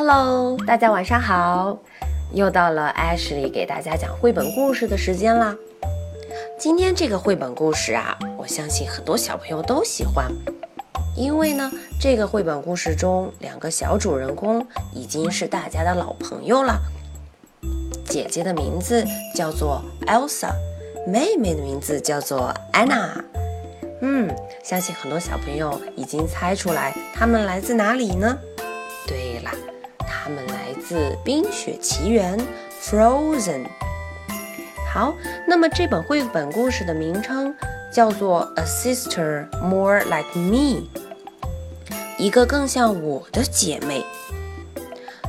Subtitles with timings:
[0.00, 1.76] Hello，大家晚上好！
[2.32, 5.56] 又到了 Ashley 给大家讲绘本故事的时间啦。
[6.56, 10.30] 今天这个绘本故事啊，我相信很多小朋友都喜欢，
[11.16, 11.68] 因为呢，
[12.00, 14.64] 这个绘本故事中两个小主人公
[14.94, 16.78] 已经是大家的老朋友了。
[18.04, 19.04] 姐姐的名字
[19.34, 20.52] 叫做 Elsa，
[21.08, 23.20] 妹妹的名字叫做 Anna。
[24.00, 28.38] 嗯，相信很多小朋友已经猜出来，他们来自哪里呢？
[29.08, 29.50] 对了，
[30.24, 32.36] 他们来自《冰雪奇缘》
[32.82, 33.66] （Frozen）。
[34.92, 35.14] 好，
[35.46, 37.54] 那么这本绘本故事的名称
[37.92, 40.82] 叫做《A Sister More Like Me》，
[42.18, 44.04] 一个更像我的姐妹。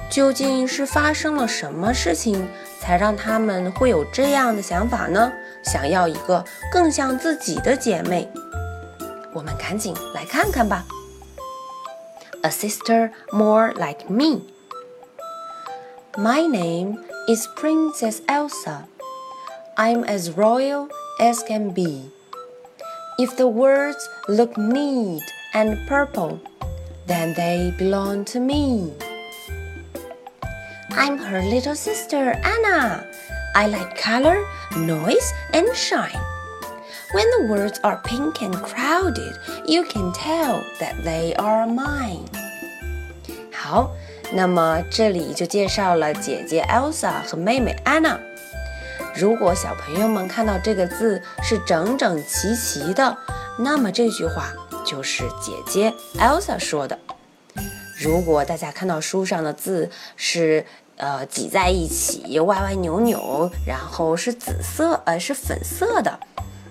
[0.10, 2.48] 究竟是发生了什么事情，
[2.80, 5.32] 才让他们会有这样的想法呢？
[5.64, 8.28] 想要一个更像自己的姐妹。
[9.34, 10.84] 我们赶紧来看看吧。
[12.42, 14.42] A sister more like me.
[16.18, 18.88] My name is Princess Elsa.
[19.78, 22.10] I'm as royal as can be.
[23.20, 25.22] If the words look neat
[25.54, 26.42] and purple,
[27.06, 28.92] then they belong to me.
[30.90, 33.06] I'm her little sister Anna.
[33.56, 36.20] I like color, noise, and shine.
[37.12, 39.38] When the words are pink and crowded,
[39.68, 42.28] you can tell that they are mine.
[43.52, 43.94] 好，
[44.32, 48.18] 那么这里就介绍了姐姐 Elsa 和妹妹 Anna。
[49.16, 53.18] 如果小朋友们看到这个字是整整齐齐的，
[53.58, 54.54] 那么这句话
[54.86, 56.98] 就是姐姐 Elsa 说的。
[58.00, 60.64] 如果大家看到书上的字是
[60.98, 66.20] 呃挤在一起、歪歪扭扭，然后是紫色呃是粉色的。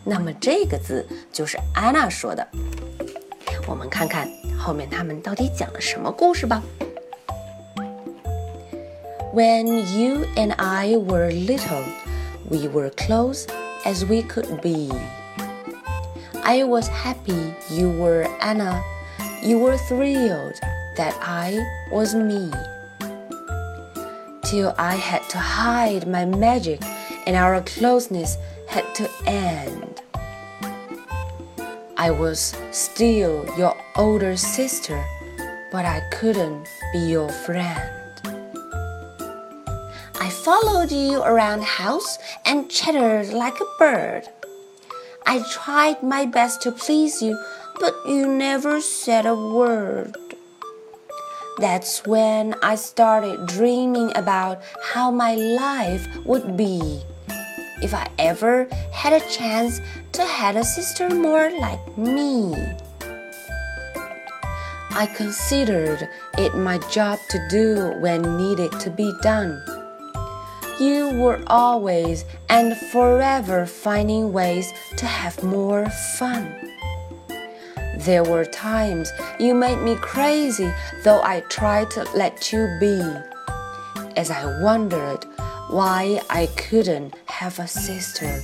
[0.05, 2.47] 那么这个字就是安娜说的。
[3.67, 4.27] 我们看看
[4.59, 6.62] 后面他们到底讲了什么故事吧。
[9.33, 11.84] When you and I were little,
[12.48, 13.47] we were close
[13.84, 14.91] as we could be.
[16.37, 18.83] I was happy you were Anna.
[19.43, 20.55] You were thrilled
[20.97, 21.61] that I
[21.93, 22.50] was me.
[24.44, 26.81] Till I had to hide my magic
[27.27, 30.00] and our closeness had to end.
[31.99, 35.05] I was still your older sister,
[35.71, 38.07] but I couldn't be your friend.
[40.48, 44.22] Followed you around the house and chattered like a bird.
[45.26, 47.38] I tried my best to please you,
[47.78, 50.16] but you never said a word.
[51.58, 57.03] That's when I started dreaming about how my life would be
[57.82, 59.82] if I ever had a chance
[60.12, 62.54] to have a sister more like me.
[64.92, 66.08] I considered
[66.38, 69.78] it my job to do when needed to be done.
[70.78, 76.55] You were always and forever finding ways to have more fun.
[77.99, 80.72] There were times you made me crazy,
[81.03, 83.03] though I tried to let you be.
[84.17, 85.25] As I wondered
[85.69, 88.41] why I couldn't have a sister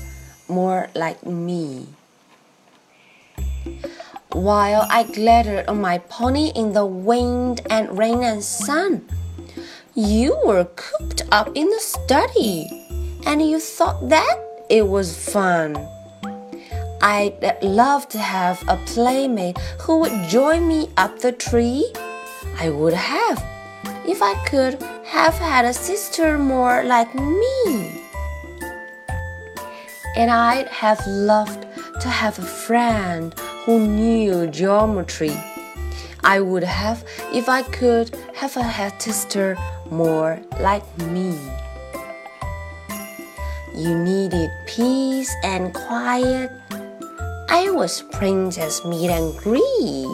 [0.49, 1.87] more like me.
[4.33, 9.07] While I glided on my pony in the wind and rain and sun,
[9.95, 12.69] you were cooped up in the study,
[13.27, 14.37] and you thought that
[14.69, 15.77] it was fun.
[17.01, 21.93] I'd love to have a playmate who would join me up the tree.
[22.59, 23.39] I would have,
[24.05, 28.03] if I could have had a sister more like me.
[30.17, 31.67] And I'd have loved
[32.01, 33.33] to have a friend
[33.65, 35.37] who knew geometry.
[36.25, 39.57] I would have, if I could, have had a sister
[39.91, 41.39] more like me.
[43.75, 46.51] You needed peace and quiet.
[47.49, 50.09] I was Princess Meet and Greet.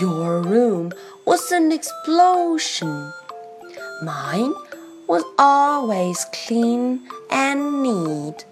[0.00, 0.92] Your room
[1.24, 3.12] was an explosion.
[4.02, 4.54] Mine
[5.06, 8.44] was always clean and neat.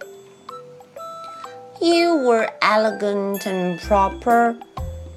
[1.82, 4.56] You were elegant and proper,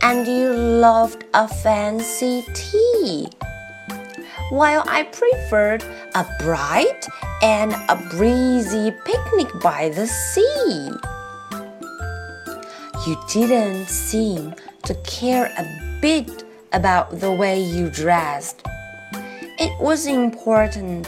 [0.02, 3.30] and you loved a fancy tea,
[4.50, 5.84] while I preferred
[6.16, 7.08] a bright
[7.42, 10.92] and a breezy picnic by the sea.
[13.06, 14.54] You didn't seem
[14.84, 18.62] to care a bit about the way you dressed.
[19.60, 21.08] It was important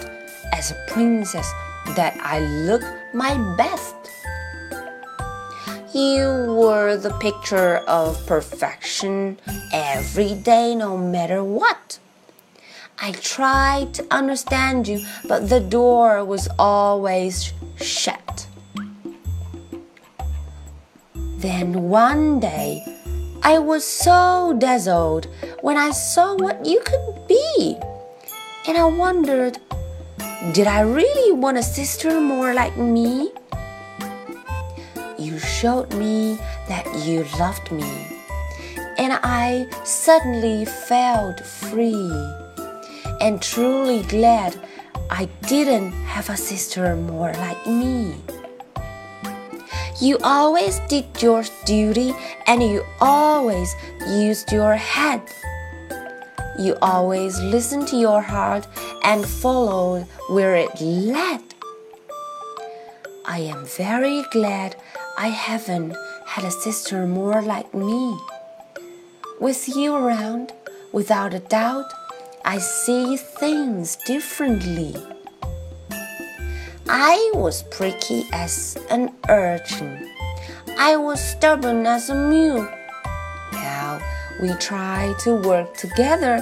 [0.54, 1.52] as a princess
[1.96, 2.84] that I look
[3.14, 3.96] my best.
[5.94, 9.40] You were the picture of perfection
[9.74, 12.00] every day, no matter what.
[13.02, 18.46] I tried to understand you, but the door was always shut.
[21.38, 22.84] Then one day,
[23.42, 25.28] I was so dazzled
[25.62, 27.78] when I saw what you could be.
[28.68, 29.58] And I wondered,
[30.52, 33.32] did I really want a sister more like me?
[35.18, 36.38] You showed me
[36.68, 37.90] that you loved me,
[38.98, 42.12] and I suddenly felt free
[43.22, 44.56] and truly glad
[45.10, 48.16] I didn't have a sister more like me.
[50.00, 52.14] You always did your duty
[52.48, 53.76] and you always
[54.08, 55.22] used your head.
[56.58, 58.68] You always listened to your heart
[59.04, 61.42] and followed where it led.
[63.26, 64.76] I am very glad
[65.18, 65.96] I haven't
[66.26, 68.18] had a sister more like me.
[69.40, 70.54] With you around,
[70.92, 71.92] without a doubt,
[72.46, 74.96] I see things differently.
[76.88, 80.10] I was pricky as an urchin.
[80.78, 82.68] I was stubborn as a mule.
[83.52, 84.02] Now
[84.42, 86.38] we try to work together.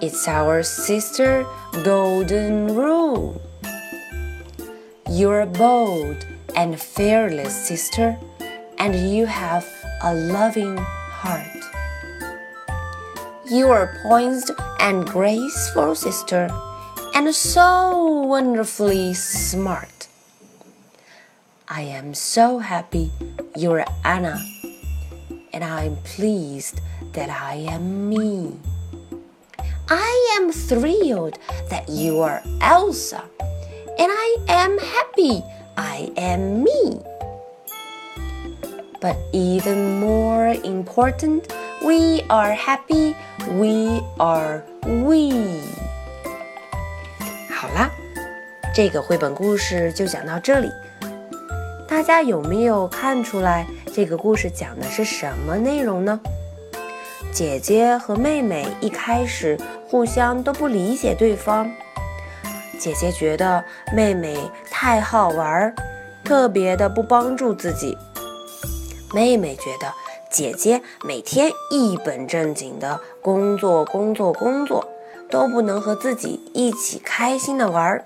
[0.00, 1.46] It's our sister
[1.84, 3.40] golden rule.
[5.10, 6.26] You're bold
[6.56, 8.18] and fearless sister,
[8.78, 9.66] and you have
[10.02, 11.77] a loving heart.
[13.50, 16.52] You are poised and graceful sister,
[17.14, 20.06] and so wonderfully smart.
[21.66, 23.10] I am so happy
[23.56, 24.36] you're Anna,
[25.54, 28.52] and I'm pleased that I am me.
[29.88, 31.38] I am thrilled
[31.70, 35.42] that you are Elsa, and I am happy
[35.78, 37.00] I am me.
[39.00, 41.50] But even more important,
[41.82, 43.16] we are happy
[43.56, 45.60] we are we。
[47.50, 47.90] 好啦，
[48.74, 50.70] 这个绘本故事就讲到这里。
[51.88, 56.20] 大家有没有看出来这个故事讲的是什么内容呢？
[57.32, 59.58] 姐姐和妹妹一开始
[59.88, 61.70] 互相都不理解对方。
[62.78, 64.36] 姐姐觉得妹妹
[64.70, 65.74] 太好玩，
[66.22, 67.96] 特别的不帮助自己。
[69.12, 70.07] 妹妹觉得。
[70.30, 74.86] 姐姐每天一本正经的工作，工作，工作，
[75.30, 78.04] 都不能和自己一起开心的玩儿，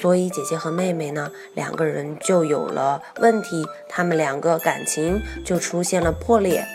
[0.00, 6.66] 所以姐姐和妹妹呢，两个人就有了问题，他们两个感情就出现了破裂。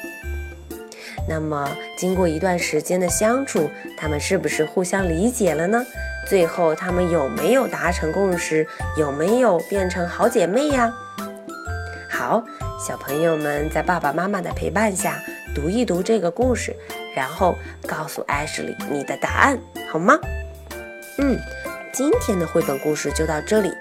[1.29, 5.85] 那么，经过一段时间的相处，他们是不是互相理解了呢？
[6.27, 8.67] 最后，他们有没有达成共识？
[8.97, 10.93] 有没有变成好姐妹呀？
[12.23, 12.43] 好。
[12.79, 15.21] 小朋友们在爸爸妈妈的陪伴下
[15.53, 16.75] 读一读这个故事，
[17.15, 17.55] 然后
[17.87, 19.59] 告诉 Ashley 你的答案，
[19.91, 20.17] 好吗？
[21.17, 21.37] 嗯，
[21.91, 23.71] 今天的绘本故事就到这里，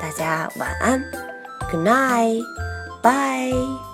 [0.00, 1.02] 大家晚安
[1.70, 3.89] ，Good night，bye。